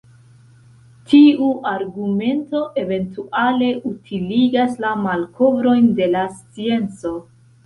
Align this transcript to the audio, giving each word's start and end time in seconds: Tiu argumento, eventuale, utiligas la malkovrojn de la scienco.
Tiu 1.09 1.49
argumento, 1.71 2.61
eventuale, 2.85 3.69
utiligas 3.91 4.75
la 4.87 4.95
malkovrojn 5.03 5.93
de 6.03 6.09
la 6.17 6.27
scienco. 6.41 7.15